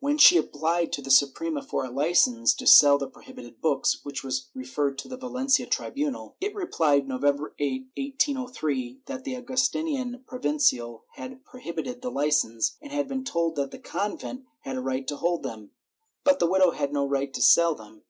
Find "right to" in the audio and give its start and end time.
14.80-15.16, 17.04-17.42